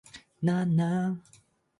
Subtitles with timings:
[0.41, 1.21] 何なん